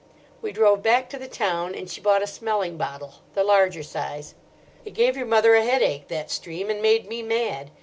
We 0.41 0.51
drove 0.51 0.81
back 0.81 1.11
to 1.11 1.19
the 1.19 1.27
town, 1.27 1.75
and 1.75 1.87
she 1.87 2.01
bought 2.01 2.23
a 2.23 2.25
smelling 2.25 2.75
bottle, 2.75 3.21
the 3.35 3.43
larger 3.43 3.83
size. 3.83 4.33
"It 4.83 4.95
gave 4.95 5.15
your 5.15 5.27
mother 5.27 5.53
a 5.53 5.61
headache, 5.63 6.07
that 6.07 6.31
stream, 6.31 6.71
and 6.71 6.81
made 6.81 7.07
me 7.07 7.21
mad. 7.21 7.69